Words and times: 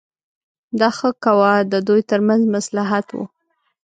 دا 0.79 0.89
ښه 0.97 1.09
کوه 1.23 1.51
د 1.71 1.73
دوی 1.87 2.01
ترمنځ 2.09 2.43
مصلحت 2.55 3.07
و. 3.15 3.17